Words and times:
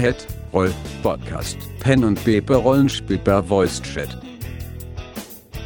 Head 0.00 0.16
Roll 0.54 0.72
Podcast 1.02 1.58
Pen 1.80 2.04
und 2.04 2.24
Paper 2.24 2.56
Rollenspiel 2.56 3.18
per 3.18 3.42
Voice 3.42 3.82
Chat. 3.82 4.08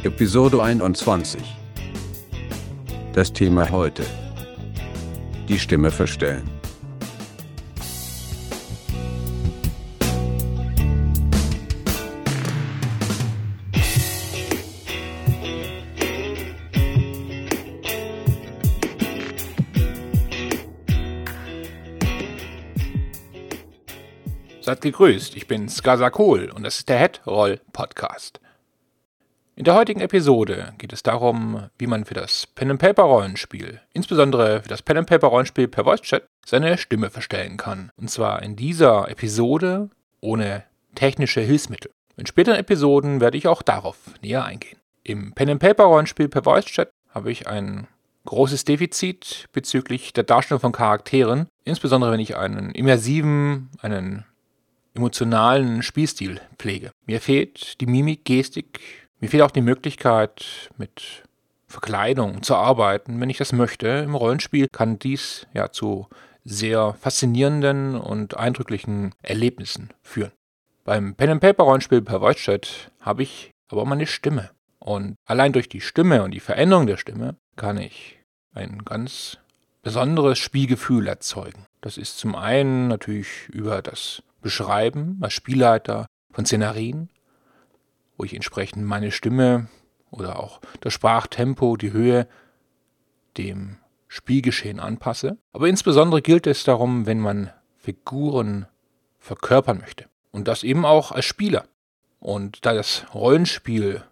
Episode 0.03 0.61
21. 0.61 1.41
Das 3.13 3.31
Thema 3.31 3.69
heute. 3.71 4.03
Die 5.47 5.57
Stimme 5.57 5.89
verstellen. 5.89 6.43
Seid 24.65 24.81
gegrüßt, 24.81 25.35
ich 25.35 25.45
bin 25.45 25.69
Skasakol 25.69 26.49
und 26.49 26.63
das 26.63 26.79
ist 26.79 26.89
der 26.89 26.97
Headroll 26.97 27.61
Podcast. 27.71 28.41
In 29.55 29.63
der 29.63 29.75
heutigen 29.75 30.01
Episode 30.01 30.73
geht 30.79 30.91
es 30.91 31.03
darum, 31.03 31.69
wie 31.77 31.85
man 31.85 32.03
für 32.03 32.15
das 32.15 32.47
Pen 32.47 32.71
and 32.71 32.79
Paper 32.79 33.03
Rollenspiel, 33.03 33.79
insbesondere 33.93 34.63
für 34.63 34.67
das 34.67 34.81
Pen 34.81 34.97
and 34.97 35.07
Paper 35.07 35.27
Rollenspiel 35.27 35.67
per 35.67 35.83
Voice 35.83 36.01
Chat, 36.01 36.25
seine 36.43 36.79
Stimme 36.79 37.11
verstellen 37.11 37.57
kann. 37.57 37.91
Und 37.95 38.09
zwar 38.09 38.41
in 38.41 38.55
dieser 38.55 39.07
Episode 39.07 39.91
ohne 40.19 40.63
technische 40.95 41.41
Hilfsmittel. 41.41 41.91
In 42.17 42.25
späteren 42.25 42.57
Episoden 42.57 43.21
werde 43.21 43.37
ich 43.37 43.47
auch 43.47 43.61
darauf 43.61 43.97
näher 44.23 44.45
eingehen. 44.45 44.79
Im 45.03 45.33
Pen 45.33 45.51
and 45.51 45.61
Paper 45.61 45.83
Rollenspiel 45.83 46.27
per 46.27 46.41
Voice 46.41 46.65
Chat 46.65 46.89
habe 47.13 47.31
ich 47.31 47.47
ein 47.47 47.85
großes 48.25 48.65
Defizit 48.65 49.45
bezüglich 49.53 50.11
der 50.13 50.23
Darstellung 50.23 50.59
von 50.59 50.71
Charakteren, 50.71 51.49
insbesondere 51.65 52.11
wenn 52.11 52.19
ich 52.19 52.35
einen 52.35 52.71
immersiven, 52.71 53.69
einen 53.83 54.25
emotionalen 54.95 55.83
Spielstil 55.83 56.41
pflege. 56.57 56.91
Mir 57.05 57.21
fehlt 57.21 57.79
die 57.81 57.85
Mimik, 57.85 58.25
Gestik, 58.25 58.79
mir 59.19 59.29
fehlt 59.29 59.43
auch 59.43 59.51
die 59.51 59.61
Möglichkeit, 59.61 60.69
mit 60.77 61.23
Verkleidung 61.67 62.43
zu 62.43 62.55
arbeiten, 62.55 63.19
wenn 63.19 63.29
ich 63.29 63.37
das 63.37 63.51
möchte. 63.51 63.87
Im 63.87 64.15
Rollenspiel 64.15 64.67
kann 64.71 64.99
dies 64.99 65.47
ja 65.53 65.71
zu 65.71 66.07
sehr 66.43 66.93
faszinierenden 66.93 67.95
und 67.95 68.37
eindrücklichen 68.37 69.13
Erlebnissen 69.21 69.89
führen. 70.01 70.31
Beim 70.83 71.15
Pen 71.15 71.31
and 71.31 71.41
Paper 71.41 71.63
Rollenspiel 71.63 72.01
per 72.01 72.19
Voice 72.19 72.37
Chat 72.37 72.91
habe 73.01 73.23
ich 73.23 73.51
aber 73.69 73.85
meine 73.85 74.05
Stimme. 74.05 74.51
Und 74.79 75.15
allein 75.25 75.51
durch 75.51 75.67
die 75.67 75.81
Stimme 75.81 76.23
und 76.23 76.31
die 76.31 76.39
Veränderung 76.39 76.85
der 76.85 76.97
Stimme 76.97 77.35
kann 77.55 77.77
ich 77.77 78.19
ein 78.53 78.85
ganz 78.85 79.39
besonderes 79.81 80.37
Spielgefühl 80.37 81.07
erzeugen. 81.07 81.65
Das 81.81 81.97
ist 81.97 82.19
zum 82.19 82.35
einen 82.35 82.87
natürlich 82.87 83.47
über 83.49 83.81
das 83.81 84.21
beschreiben 84.45 85.17
als 85.21 85.33
Spielleiter 85.33 86.05
von 86.31 86.45
Szenarien, 86.45 87.09
wo 88.15 88.25
ich 88.25 88.35
entsprechend 88.35 88.85
meine 88.85 89.09
Stimme 89.09 89.69
oder 90.11 90.37
auch 90.37 90.61
das 90.81 90.93
Sprachtempo, 90.93 91.77
die 91.77 91.91
Höhe 91.91 92.27
dem 93.37 93.77
Spielgeschehen 94.07 94.79
anpasse. 94.79 95.39
Aber 95.51 95.67
insbesondere 95.67 96.21
gilt 96.21 96.45
es 96.45 96.63
darum, 96.63 97.07
wenn 97.07 97.19
man 97.19 97.49
Figuren 97.79 98.67
verkörpern 99.17 99.79
möchte. 99.79 100.05
Und 100.29 100.47
das 100.47 100.61
eben 100.61 100.85
auch 100.85 101.11
als 101.11 101.25
Spieler. 101.25 101.65
Und 102.19 102.67
da 102.67 102.75
das 102.75 103.07
Rollenspiel 103.15 104.03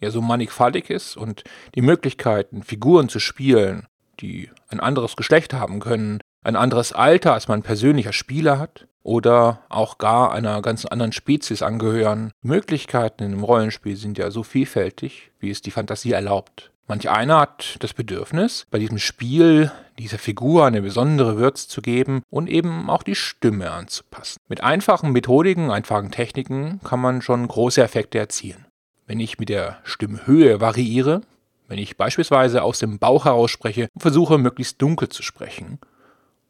ja 0.00 0.10
so 0.10 0.22
mannigfaltig 0.22 0.88
ist 0.88 1.18
und 1.18 1.44
die 1.74 1.82
Möglichkeiten, 1.82 2.62
Figuren 2.62 3.10
zu 3.10 3.20
spielen, 3.20 3.86
die 4.20 4.48
ein 4.68 4.80
anderes 4.80 5.16
Geschlecht 5.16 5.52
haben 5.52 5.80
können, 5.80 6.20
ein 6.42 6.56
anderes 6.56 6.94
Alter, 6.94 7.34
als 7.34 7.46
man 7.46 7.62
persönlich 7.62 8.06
als 8.06 8.16
Spieler 8.16 8.58
hat, 8.58 8.88
oder 9.02 9.60
auch 9.68 9.98
gar 9.98 10.32
einer 10.32 10.62
ganz 10.62 10.84
anderen 10.84 11.12
Spezies 11.12 11.62
angehören. 11.62 12.32
Möglichkeiten 12.42 13.24
in 13.24 13.32
einem 13.32 13.44
Rollenspiel 13.44 13.96
sind 13.96 14.18
ja 14.18 14.30
so 14.30 14.42
vielfältig, 14.42 15.30
wie 15.40 15.50
es 15.50 15.62
die 15.62 15.70
Fantasie 15.70 16.12
erlaubt. 16.12 16.70
Manch 16.88 17.08
einer 17.08 17.40
hat 17.40 17.76
das 17.80 17.94
Bedürfnis, 17.94 18.66
bei 18.70 18.78
diesem 18.78 18.98
Spiel 18.98 19.70
dieser 19.98 20.18
Figur 20.18 20.66
eine 20.66 20.82
besondere 20.82 21.36
Würze 21.36 21.68
zu 21.68 21.80
geben 21.80 22.22
und 22.28 22.48
eben 22.48 22.90
auch 22.90 23.02
die 23.02 23.14
Stimme 23.14 23.70
anzupassen. 23.70 24.38
Mit 24.48 24.62
einfachen 24.62 25.12
Methodiken, 25.12 25.70
einfachen 25.70 26.10
Techniken 26.10 26.80
kann 26.82 27.00
man 27.00 27.22
schon 27.22 27.46
große 27.46 27.82
Effekte 27.82 28.18
erzielen. 28.18 28.66
Wenn 29.06 29.20
ich 29.20 29.38
mit 29.38 29.48
der 29.48 29.78
Stimmhöhe 29.84 30.60
variiere, 30.60 31.22
wenn 31.68 31.78
ich 31.78 31.96
beispielsweise 31.96 32.62
aus 32.62 32.80
dem 32.80 32.98
Bauch 32.98 33.24
heraus 33.24 33.50
spreche 33.50 33.88
und 33.94 34.00
versuche 34.00 34.36
möglichst 34.38 34.82
dunkel 34.82 35.08
zu 35.08 35.22
sprechen, 35.22 35.78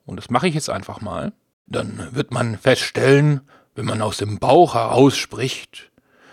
und 0.06 0.16
das 0.16 0.30
mache 0.30 0.48
ich 0.48 0.54
jetzt 0.54 0.70
einfach 0.70 1.00
mal, 1.00 1.32
dann 1.66 2.08
wird 2.12 2.30
man 2.30 2.58
feststellen, 2.58 3.42
wenn 3.74 3.84
man 3.84 4.02
aus 4.02 4.18
dem 4.18 4.38
Bauch 4.38 4.74
heraus 4.74 5.16
spricht, 5.16 5.90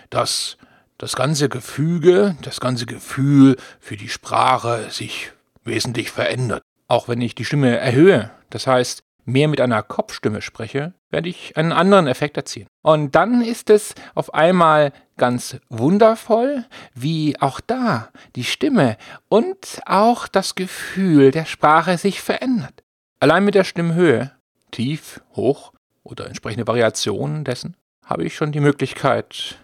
dass 0.10 0.58
das 0.98 1.16
ganze 1.16 1.50
Gefüge, 1.50 2.36
das 2.42 2.60
ganze 2.60 2.86
Gefühl 2.86 3.56
für 3.80 3.96
die 3.96 4.10
Sprache 4.10 4.90
sich 4.90 5.32
wesentlich 5.64 6.12
verändert. 6.12 6.62
Auch 6.88 7.08
wenn 7.08 7.22
ich 7.22 7.36
die 7.36 7.46
Stimme 7.46 7.78
erhöhe, 7.78 8.32
das 8.50 8.68
heißt 8.68 9.04
mehr 9.26 9.48
mit 9.48 9.62
einer 9.62 9.84
Kopfstimme 9.84 10.42
spreche, 10.42 10.94
werde 11.10 11.30
ich 11.30 11.56
einen 11.56 11.72
anderen 11.72 12.08
Effekt 12.08 12.36
erzielen. 12.38 12.68
Und 12.84 13.16
dann 13.16 13.42
ist 13.42 13.70
es 13.70 13.96
auf 14.16 14.34
einmal 14.34 14.92
ganz 15.18 15.58
wundervoll, 15.70 16.66
wie 16.94 17.40
auch 17.40 17.60
da 17.62 18.10
die 18.36 18.44
Stimme 18.44 18.98
und 19.30 19.82
auch 19.86 20.28
das 20.28 20.56
Gefühl 20.56 21.32
der 21.32 21.46
Sprache 21.46 21.98
sich 21.98 22.22
verändert. 22.22 22.84
Allein 23.20 23.46
mit 23.46 23.56
der 23.56 23.66
Stimmhöhe 23.66 24.32
tief, 24.72 25.22
hoch 25.35 25.74
oder 26.03 26.28
entsprechende 26.28 26.68
Variationen 26.68 27.44
dessen, 27.44 27.75
habe 28.03 28.24
ich 28.24 28.35
schon 28.35 28.52
die 28.52 28.59
Möglichkeit, 28.59 29.59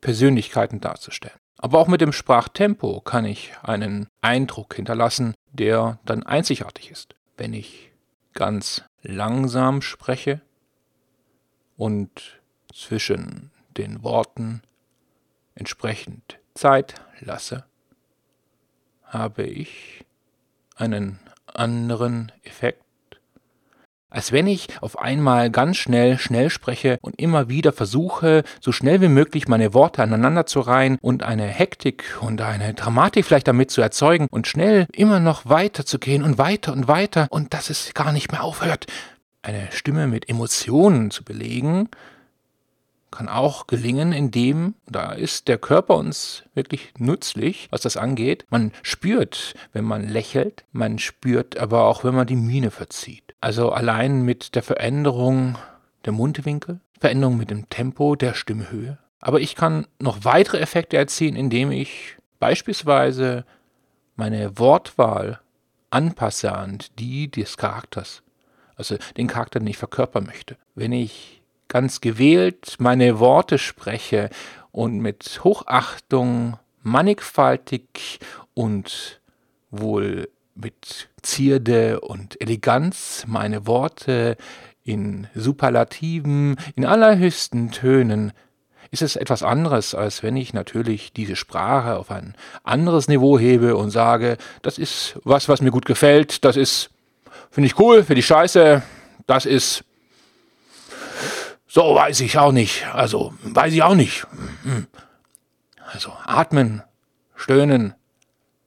Persönlichkeiten 0.00 0.80
darzustellen. 0.80 1.38
Aber 1.58 1.78
auch 1.78 1.88
mit 1.88 2.00
dem 2.00 2.12
Sprachtempo 2.12 3.02
kann 3.02 3.26
ich 3.26 3.52
einen 3.62 4.08
Eindruck 4.22 4.74
hinterlassen, 4.74 5.34
der 5.52 5.98
dann 6.06 6.22
einzigartig 6.22 6.90
ist. 6.90 7.14
Wenn 7.36 7.52
ich 7.52 7.92
ganz 8.32 8.82
langsam 9.02 9.82
spreche 9.82 10.40
und 11.76 12.40
zwischen 12.72 13.50
den 13.76 14.02
Worten 14.02 14.62
entsprechend 15.54 16.38
Zeit 16.54 16.94
lasse, 17.20 17.64
habe 19.04 19.42
ich 19.42 20.06
einen 20.76 21.18
anderen 21.46 22.32
Effekt 22.42 22.84
als 24.10 24.32
wenn 24.32 24.46
ich 24.46 24.68
auf 24.80 24.98
einmal 24.98 25.50
ganz 25.50 25.76
schnell, 25.76 26.18
schnell 26.18 26.50
spreche 26.50 26.98
und 27.00 27.20
immer 27.20 27.48
wieder 27.48 27.72
versuche, 27.72 28.42
so 28.60 28.72
schnell 28.72 29.00
wie 29.00 29.08
möglich 29.08 29.48
meine 29.48 29.72
Worte 29.72 30.02
aneinander 30.02 30.46
zu 30.46 30.60
reihen 30.60 30.98
und 31.00 31.22
eine 31.22 31.46
Hektik 31.46 32.04
und 32.20 32.40
eine 32.40 32.74
Dramatik 32.74 33.24
vielleicht 33.24 33.48
damit 33.48 33.70
zu 33.70 33.80
erzeugen 33.80 34.26
und 34.30 34.46
schnell 34.46 34.86
immer 34.92 35.20
noch 35.20 35.46
weiter 35.46 35.86
zu 35.86 35.98
gehen 35.98 36.22
und 36.22 36.38
weiter 36.38 36.72
und 36.72 36.88
weiter 36.88 37.28
und 37.30 37.54
dass 37.54 37.70
es 37.70 37.94
gar 37.94 38.12
nicht 38.12 38.32
mehr 38.32 38.42
aufhört. 38.42 38.86
Eine 39.42 39.68
Stimme 39.70 40.06
mit 40.06 40.28
Emotionen 40.28 41.10
zu 41.10 41.24
belegen, 41.24 41.88
kann 43.10 43.28
auch 43.28 43.66
gelingen, 43.66 44.12
indem, 44.12 44.74
da 44.86 45.12
ist 45.12 45.48
der 45.48 45.58
Körper 45.58 45.96
uns 45.96 46.44
wirklich 46.54 46.92
nützlich, 46.98 47.68
was 47.70 47.82
das 47.82 47.96
angeht. 47.96 48.46
Man 48.50 48.72
spürt, 48.82 49.54
wenn 49.72 49.84
man 49.84 50.08
lächelt, 50.08 50.64
man 50.72 50.98
spürt 50.98 51.58
aber 51.58 51.84
auch, 51.84 52.04
wenn 52.04 52.14
man 52.14 52.26
die 52.26 52.36
Miene 52.36 52.70
verzieht. 52.70 53.34
Also 53.40 53.70
allein 53.70 54.22
mit 54.22 54.54
der 54.54 54.62
Veränderung 54.62 55.56
der 56.04 56.12
Mundwinkel, 56.12 56.80
Veränderung 56.98 57.36
mit 57.36 57.50
dem 57.50 57.68
Tempo 57.68 58.14
der 58.14 58.34
Stimmhöhe. 58.34 58.98
Aber 59.20 59.40
ich 59.40 59.54
kann 59.54 59.86
noch 59.98 60.24
weitere 60.24 60.58
Effekte 60.58 60.96
erzielen, 60.96 61.36
indem 61.36 61.70
ich 61.70 62.16
beispielsweise 62.38 63.44
meine 64.16 64.58
Wortwahl 64.58 65.40
anpasse 65.90 66.52
an 66.52 66.78
die 66.98 67.30
des 67.30 67.56
Charakters. 67.56 68.22
Also 68.76 68.96
den 69.16 69.26
Charakter, 69.26 69.58
den 69.58 69.68
ich 69.68 69.76
verkörpern 69.76 70.24
möchte. 70.24 70.56
Wenn 70.74 70.92
ich 70.92 71.39
ganz 71.70 72.02
gewählt 72.02 72.74
meine 72.78 73.18
Worte 73.18 73.56
spreche 73.56 74.28
und 74.72 74.98
mit 74.98 75.40
Hochachtung, 75.42 76.58
mannigfaltig 76.82 78.18
und 78.52 79.20
wohl 79.70 80.28
mit 80.54 81.08
Zierde 81.22 82.00
und 82.00 82.38
Eleganz 82.40 83.24
meine 83.26 83.66
Worte 83.66 84.36
in 84.82 85.28
Superlativen, 85.34 86.56
in 86.74 86.84
allerhöchsten 86.84 87.70
Tönen, 87.70 88.32
ist 88.90 89.02
es 89.02 89.14
etwas 89.14 89.44
anderes, 89.44 89.94
als 89.94 90.24
wenn 90.24 90.36
ich 90.36 90.52
natürlich 90.52 91.12
diese 91.12 91.36
Sprache 91.36 91.96
auf 91.96 92.10
ein 92.10 92.34
anderes 92.64 93.06
Niveau 93.06 93.38
hebe 93.38 93.76
und 93.76 93.90
sage, 93.90 94.36
das 94.62 94.78
ist 94.78 95.18
was, 95.22 95.48
was 95.48 95.62
mir 95.62 95.70
gut 95.70 95.86
gefällt, 95.86 96.44
das 96.44 96.56
ist, 96.56 96.90
finde 97.50 97.68
ich 97.68 97.78
cool, 97.78 98.02
finde 98.02 98.20
ich 98.20 98.26
scheiße, 98.26 98.82
das 99.26 99.46
ist 99.46 99.84
so 101.70 101.94
weiß 101.94 102.20
ich 102.20 102.36
auch 102.36 102.50
nicht. 102.50 102.84
Also 102.92 103.32
weiß 103.42 103.72
ich 103.72 103.82
auch 103.84 103.94
nicht. 103.94 104.26
Hm. 104.64 104.88
Also 105.86 106.12
atmen, 106.24 106.82
stöhnen, 107.36 107.94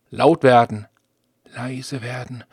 laut 0.10 0.42
werden, 0.42 0.88
leise 1.54 2.02
werden, 2.02 2.46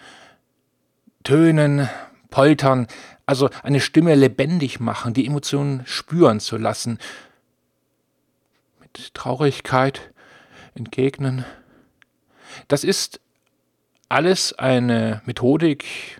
tönen, 1.22 1.88
poltern, 2.30 2.88
also 3.26 3.48
eine 3.62 3.80
Stimme 3.80 4.16
lebendig 4.16 4.80
machen, 4.80 5.14
die 5.14 5.24
Emotionen 5.24 5.82
spüren 5.86 6.40
zu 6.40 6.56
lassen, 6.56 6.98
mit 8.80 9.14
Traurigkeit 9.14 10.12
entgegnen. 10.74 11.44
Das 12.66 12.82
ist 12.82 13.20
alles 14.08 14.52
eine 14.52 15.22
Methodik, 15.26 16.19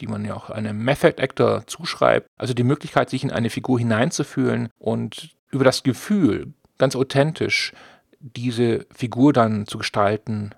die 0.00 0.06
man 0.06 0.24
ja 0.24 0.34
auch 0.34 0.50
einem 0.50 0.82
Method 0.82 1.22
Actor 1.22 1.66
zuschreibt, 1.66 2.26
also 2.36 2.54
die 2.54 2.64
Möglichkeit, 2.64 3.10
sich 3.10 3.22
in 3.22 3.30
eine 3.30 3.50
Figur 3.50 3.78
hineinzufühlen 3.78 4.68
und 4.78 5.30
über 5.50 5.64
das 5.64 5.82
Gefühl 5.82 6.54
ganz 6.78 6.96
authentisch 6.96 7.72
diese 8.18 8.86
Figur 8.94 9.32
dann 9.32 9.66
zu 9.66 9.78
gestalten 9.78 10.50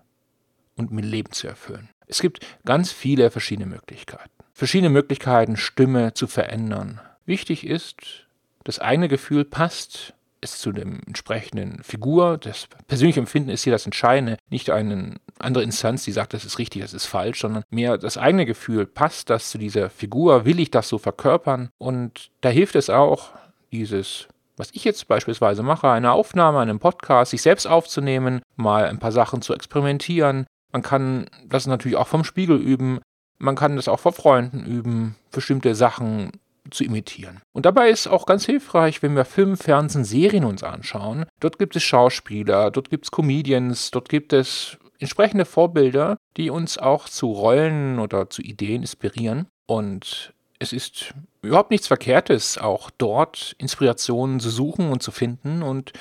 und 0.76 0.90
mit 0.90 1.04
Leben 1.04 1.32
zu 1.32 1.46
erfüllen. 1.46 1.88
Es 2.06 2.20
gibt 2.20 2.46
ganz 2.64 2.92
viele 2.92 3.30
verschiedene 3.30 3.66
Möglichkeiten. 3.66 4.30
Verschiedene 4.52 4.90
Möglichkeiten, 4.90 5.56
Stimme 5.56 6.14
zu 6.14 6.26
verändern. 6.26 7.00
Wichtig 7.24 7.66
ist, 7.66 8.26
das 8.64 8.78
eigene 8.78 9.08
Gefühl 9.08 9.44
passt 9.44 10.14
es 10.42 10.58
zu 10.58 10.72
dem 10.72 11.00
entsprechenden 11.06 11.82
Figur. 11.82 12.36
Das 12.38 12.66
persönliche 12.86 13.20
Empfinden 13.20 13.50
ist 13.50 13.64
hier 13.64 13.72
das 13.72 13.86
Entscheidende, 13.86 14.36
nicht 14.50 14.70
eine 14.70 15.16
andere 15.38 15.64
Instanz, 15.64 16.04
die 16.04 16.12
sagt, 16.12 16.34
das 16.34 16.44
ist 16.44 16.58
richtig, 16.58 16.82
das 16.82 16.92
ist 16.92 17.06
falsch, 17.06 17.40
sondern 17.40 17.64
mehr 17.70 17.96
das 17.96 18.18
eigene 18.18 18.44
Gefühl, 18.44 18.86
passt 18.86 19.30
das 19.30 19.50
zu 19.50 19.58
dieser 19.58 19.88
Figur, 19.90 20.44
will 20.44 20.60
ich 20.60 20.70
das 20.70 20.88
so 20.88 20.98
verkörpern? 20.98 21.70
Und 21.78 22.30
da 22.40 22.48
hilft 22.48 22.76
es 22.76 22.90
auch, 22.90 23.30
dieses 23.70 24.28
was 24.56 24.70
ich 24.72 24.84
jetzt 24.84 25.08
beispielsweise 25.08 25.62
mache, 25.62 25.90
eine 25.90 26.12
Aufnahme, 26.12 26.60
einen 26.60 26.78
Podcast, 26.78 27.30
sich 27.30 27.42
selbst 27.42 27.66
aufzunehmen, 27.66 28.42
mal 28.56 28.84
ein 28.84 28.98
paar 28.98 29.10
Sachen 29.10 29.42
zu 29.42 29.54
experimentieren. 29.54 30.46
Man 30.72 30.82
kann 30.82 31.26
das 31.46 31.66
natürlich 31.66 31.96
auch 31.96 32.06
vom 32.06 32.22
Spiegel 32.22 32.58
üben. 32.58 33.00
Man 33.38 33.56
kann 33.56 33.76
das 33.76 33.88
auch 33.88 33.98
vor 33.98 34.12
Freunden 34.12 34.64
üben, 34.64 35.16
bestimmte 35.30 35.74
Sachen 35.74 36.32
zu 36.70 36.84
imitieren. 36.84 37.40
Und 37.52 37.66
dabei 37.66 37.90
ist 37.90 38.06
auch 38.06 38.26
ganz 38.26 38.44
hilfreich, 38.44 39.02
wenn 39.02 39.16
wir 39.16 39.24
Film, 39.24 39.56
Fernsehen, 39.56 40.04
Serien 40.04 40.44
uns 40.44 40.62
anschauen. 40.62 41.26
Dort 41.40 41.58
gibt 41.58 41.76
es 41.76 41.82
Schauspieler, 41.82 42.70
dort 42.70 42.90
gibt 42.90 43.06
es 43.06 43.10
Comedians, 43.10 43.90
dort 43.90 44.08
gibt 44.08 44.32
es 44.32 44.78
entsprechende 44.98 45.44
Vorbilder, 45.44 46.16
die 46.36 46.50
uns 46.50 46.78
auch 46.78 47.08
zu 47.08 47.32
Rollen 47.32 47.98
oder 47.98 48.30
zu 48.30 48.42
Ideen 48.42 48.82
inspirieren. 48.82 49.46
Und 49.66 50.32
es 50.58 50.72
ist 50.72 51.14
überhaupt 51.42 51.70
nichts 51.70 51.88
Verkehrtes, 51.88 52.56
auch 52.56 52.90
dort 52.96 53.54
Inspirationen 53.58 54.38
zu 54.38 54.50
suchen 54.50 54.90
und 54.90 55.02
zu 55.02 55.10
finden 55.10 55.62
und 55.62 55.92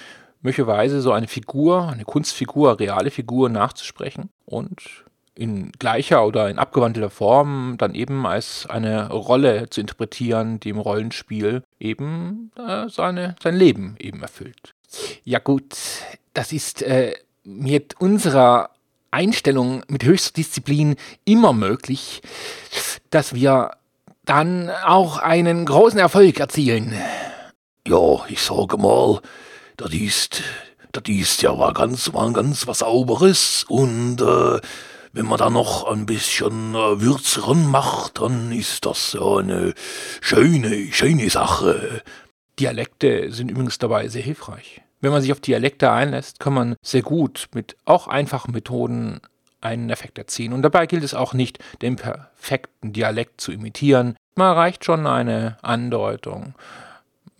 möglicherweise 0.41 1.01
so 1.01 1.11
eine 1.11 1.27
Figur, 1.27 1.89
eine 1.89 2.05
Kunstfigur, 2.05 2.79
reale 2.79 3.11
Figur 3.11 3.49
nachzusprechen 3.49 4.29
und 4.45 5.05
in 5.35 5.71
gleicher 5.79 6.25
oder 6.25 6.49
in 6.49 6.59
abgewandelter 6.59 7.09
Form 7.09 7.75
dann 7.77 7.95
eben 7.95 8.25
als 8.25 8.65
eine 8.69 9.09
Rolle 9.09 9.69
zu 9.69 9.81
interpretieren, 9.81 10.59
die 10.59 10.69
im 10.69 10.79
Rollenspiel 10.79 11.63
eben 11.79 12.51
äh, 12.57 12.89
seine, 12.89 13.35
sein 13.41 13.55
Leben 13.55 13.95
eben 13.99 14.21
erfüllt. 14.21 14.73
Ja 15.23 15.39
gut, 15.39 15.77
das 16.33 16.51
ist 16.51 16.81
äh, 16.81 17.15
mit 17.43 17.99
unserer 17.99 18.71
Einstellung 19.09 19.83
mit 19.87 20.03
höchster 20.03 20.33
Disziplin 20.33 20.95
immer 21.25 21.53
möglich, 21.53 22.21
dass 23.09 23.33
wir 23.33 23.71
dann 24.25 24.69
auch 24.85 25.17
einen 25.17 25.65
großen 25.65 25.99
Erfolg 25.99 26.39
erzielen. 26.39 26.93
Ja, 27.87 28.25
ich 28.29 28.41
sage 28.41 28.77
mal, 28.77 29.21
das 29.77 29.93
ist, 29.93 30.43
das 30.91 31.03
ist 31.07 31.41
ja 31.41 31.53
mal 31.53 31.73
ganz, 31.73 32.11
mal 32.13 32.31
ganz 32.31 32.67
was 32.67 32.79
Sauberes 32.79 33.65
und 33.67 34.21
äh, 34.21 34.59
wenn 35.13 35.25
man 35.25 35.37
da 35.37 35.49
noch 35.49 35.85
ein 35.85 36.05
bisschen 36.05 36.75
äh, 36.75 37.01
Würz 37.01 37.39
macht, 37.53 38.19
dann 38.19 38.51
ist 38.51 38.85
das 38.85 39.15
eine 39.15 39.73
schöne, 40.21 40.91
schöne 40.91 41.29
Sache. 41.29 42.01
Dialekte 42.59 43.31
sind 43.31 43.51
übrigens 43.51 43.77
dabei 43.77 44.07
sehr 44.07 44.21
hilfreich. 44.21 44.81
Wenn 45.01 45.11
man 45.11 45.21
sich 45.21 45.31
auf 45.31 45.39
Dialekte 45.39 45.91
einlässt, 45.91 46.39
kann 46.39 46.53
man 46.53 46.75
sehr 46.83 47.01
gut 47.01 47.49
mit 47.53 47.75
auch 47.85 48.07
einfachen 48.07 48.51
Methoden 48.53 49.19
einen 49.59 49.89
Effekt 49.89 50.17
erzielen. 50.17 50.53
Und 50.53 50.61
dabei 50.61 50.85
gilt 50.85 51.03
es 51.03 51.13
auch 51.13 51.33
nicht, 51.33 51.59
den 51.81 51.95
perfekten 51.95 52.93
Dialekt 52.93 53.41
zu 53.41 53.51
imitieren. 53.51 54.15
Mal 54.35 54.53
reicht 54.53 54.85
schon 54.85 55.07
eine 55.07 55.57
Andeutung. 55.61 56.55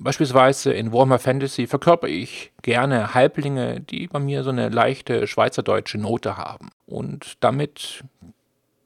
Beispielsweise 0.03 0.73
in 0.73 0.91
Warhammer 0.91 1.19
Fantasy 1.19 1.67
verkörper 1.67 2.07
ich 2.07 2.51
gerne 2.63 3.13
Halblinge, 3.13 3.81
die 3.81 4.07
bei 4.07 4.17
mir 4.17 4.43
so 4.43 4.49
eine 4.49 4.69
leichte 4.69 5.27
schweizerdeutsche 5.27 5.99
Note 5.99 6.37
haben. 6.37 6.69
Und 6.87 7.37
damit 7.41 8.03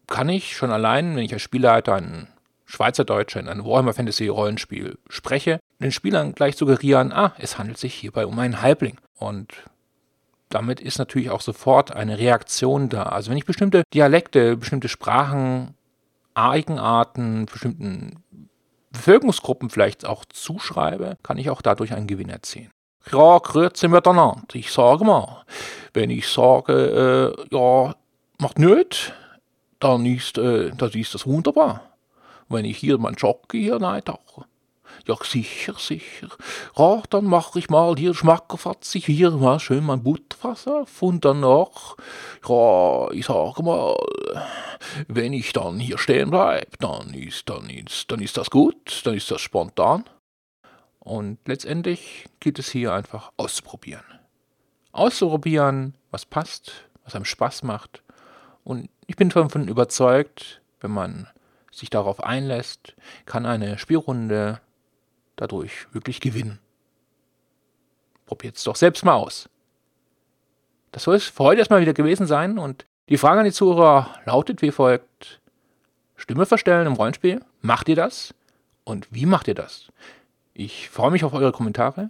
kann 0.08 0.28
ich 0.28 0.58
schon 0.58 0.72
allein, 0.72 1.16
wenn 1.16 1.24
ich 1.24 1.32
als 1.32 1.42
Spielleiter 1.42 1.96
einen 1.96 2.28
Schweizerdeutscher 2.66 3.40
in 3.40 3.48
einem 3.48 3.64
Warhammer 3.64 3.94
Fantasy 3.94 4.28
Rollenspiel 4.28 4.98
spreche, 5.08 5.60
den 5.80 5.94
Spielern 5.94 6.34
gleich 6.34 6.58
suggerieren, 6.58 7.14
ah, 7.14 7.34
es 7.38 7.58
handelt 7.58 7.78
sich 7.78 7.94
hierbei 7.94 8.26
um 8.26 8.38
einen 8.40 8.62
Halbling. 8.62 8.98
Und 9.18 9.54
damit 10.50 10.82
ist 10.82 11.00
natürlich 11.00 11.30
auch 11.30 11.42
sofort 11.42 11.96
eine 11.96 12.18
Reaktion 12.18 12.90
da. 12.90 13.04
Also 13.04 13.32
wenn 13.32 13.38
ich 13.38 13.46
bestimmte 13.46 13.84
Dialekte, 13.94 14.58
bestimmte 14.58 14.90
Sprachen, 14.90 15.76
Eigenarten, 16.34 17.46
bestimmten 17.46 18.24
Bevölkerungsgruppen 18.96 19.70
vielleicht 19.70 20.06
auch 20.06 20.26
zuschreibe, 20.26 21.18
kann 21.24 21.38
ich 21.38 21.50
auch 21.50 21.62
dadurch 21.62 21.94
einen 21.94 22.08
Gewinn 22.08 22.30
erzielen. 22.30 22.72
Ja, 23.12 23.38
grüezi 23.38 23.88
miteinander. 23.88 24.42
Ich 24.54 24.72
sage 24.72 25.06
mal, 25.06 25.44
wenn 25.94 26.10
ich 26.10 26.28
sage, 26.28 27.36
äh, 27.52 27.56
ja, 27.56 27.96
macht 28.40 28.58
nöt, 28.58 29.14
dann 29.80 30.06
ist, 30.06 30.38
äh, 30.38 30.72
das 30.76 30.96
ist 30.96 31.14
das 31.14 31.28
wunderbar. 31.28 31.82
Wenn 32.50 32.66
ich 32.66 32.78
hier 32.78 32.98
meinen 32.98 33.16
Jockey 33.16 33.62
hier 33.62 33.82
reintauche, 33.82 34.46
ja, 35.06 35.16
sicher, 35.24 35.76
sicher. 35.78 36.30
Ja, 36.78 37.02
dann 37.10 37.26
mache 37.26 37.60
ich 37.60 37.70
mal 37.70 37.96
hier 37.96 38.14
schmackerfatzig, 38.14 39.06
hier 39.06 39.32
mal 39.32 39.60
schön 39.60 39.86
mein 39.86 40.04
Butterfass 40.04 40.68
auf 40.68 41.02
und 41.02 41.26
danach, 41.26 41.96
ja, 42.48 43.12
ich 43.12 43.26
sage 43.26 43.64
mal, 43.64 43.96
wenn 45.08 45.34
ich 45.34 45.54
dann 45.54 45.80
hier 45.80 45.98
stehen 45.98 46.30
bleibe, 46.32 46.78
dann 46.80 47.14
ist, 47.14 47.50
dann, 47.50 47.70
ist, 47.70 48.12
dann 48.12 48.22
ist 48.22 48.38
das 48.38 48.50
gut, 48.50 49.02
dann 49.06 49.14
ist 49.14 49.32
das 49.32 49.42
spontan. 49.42 50.06
Und 51.00 51.38
letztendlich 51.46 52.26
geht 52.40 52.58
es 52.58 52.70
hier 52.70 52.94
einfach 52.94 53.32
auszuprobieren. 53.38 54.04
Auszuprobieren, 54.92 55.94
was 56.10 56.26
passt, 56.26 56.72
was 57.04 57.16
einem 57.16 57.26
Spaß 57.26 57.62
macht. 57.64 58.02
Und 58.64 58.90
ich 59.06 59.16
bin 59.16 59.30
davon 59.30 59.68
überzeugt, 59.68 60.62
wenn 60.82 60.92
man 60.92 61.28
sich 61.72 61.90
darauf 61.90 62.24
einlässt, 62.24 62.96
kann 63.26 63.46
eine 63.46 63.78
Spielrunde 63.78 64.62
dadurch 65.36 65.88
wirklich 65.94 66.20
gewinnen. 66.20 66.60
Probiert 68.26 68.58
es 68.58 68.64
doch 68.64 68.76
selbst 68.76 69.06
mal 69.06 69.14
aus. 69.14 69.50
Das 70.92 71.04
soll 71.04 71.16
es 71.16 71.26
für 71.26 71.44
heute 71.44 71.60
erstmal 71.60 71.82
wieder 71.82 71.94
gewesen 71.94 72.26
sein 72.26 72.58
und 72.58 72.86
die 73.10 73.18
Frage 73.18 73.40
an 73.40 73.46
die 73.46 73.52
Zuhörer 73.52 74.16
lautet 74.26 74.62
wie 74.62 74.72
folgt. 74.72 75.42
Stimme 76.16 76.46
verstellen 76.46 76.88
im 76.88 76.94
Rollenspiel? 76.94 77.42
Macht 77.62 77.90
ihr 77.90 77.96
das? 77.96 78.34
Und 78.84 79.08
wie 79.12 79.26
macht 79.26 79.48
ihr 79.48 79.56
das? 79.56 79.92
Ich 80.54 80.90
freue 80.90 81.12
mich 81.12 81.24
auf 81.24 81.34
eure 81.34 81.52
Kommentare. 81.52 82.10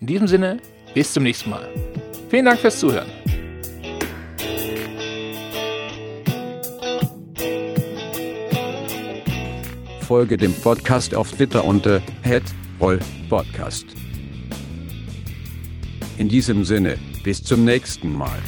In 0.00 0.06
diesem 0.06 0.26
Sinne, 0.26 0.58
bis 0.94 1.12
zum 1.12 1.22
nächsten 1.22 1.50
Mal. 1.50 1.68
Vielen 2.28 2.46
Dank 2.46 2.58
fürs 2.58 2.80
Zuhören. 2.80 3.08
Folge 10.10 10.36
dem 10.36 10.52
Podcast 10.52 11.14
auf 11.14 11.30
Twitter 11.30 11.64
unter 11.64 12.02
@rollpodcast. 12.80 13.86
In 16.18 16.28
diesem 16.28 16.64
Sinne, 16.64 16.98
bis 17.22 17.44
zum 17.44 17.64
nächsten 17.64 18.18
Mal. 18.18 18.40